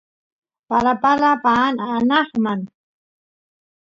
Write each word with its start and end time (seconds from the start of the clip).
palapala 0.67 1.31
paan 1.43 1.75
anqman 2.17 2.61